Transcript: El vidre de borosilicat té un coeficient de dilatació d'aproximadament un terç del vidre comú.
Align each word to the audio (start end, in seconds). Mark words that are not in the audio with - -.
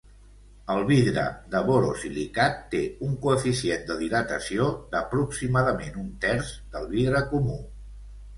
El 0.75 0.79
vidre 0.91 1.25
de 1.55 1.59
borosilicat 1.67 2.57
té 2.71 2.79
un 3.09 3.13
coeficient 3.25 3.85
de 3.91 3.99
dilatació 4.01 4.67
d'aproximadament 4.95 6.01
un 6.07 6.09
terç 6.25 6.51
del 6.75 6.91
vidre 6.97 7.23
comú. 7.37 7.61